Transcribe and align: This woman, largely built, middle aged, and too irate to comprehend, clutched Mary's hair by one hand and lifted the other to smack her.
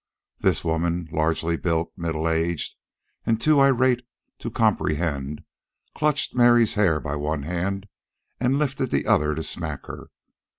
This 0.39 0.65
woman, 0.65 1.07
largely 1.11 1.57
built, 1.57 1.91
middle 1.95 2.27
aged, 2.27 2.75
and 3.23 3.39
too 3.39 3.59
irate 3.59 4.03
to 4.39 4.49
comprehend, 4.49 5.43
clutched 5.93 6.33
Mary's 6.33 6.73
hair 6.73 6.99
by 6.99 7.15
one 7.15 7.43
hand 7.43 7.87
and 8.39 8.57
lifted 8.57 8.89
the 8.89 9.05
other 9.05 9.35
to 9.35 9.43
smack 9.43 9.85
her. 9.85 10.07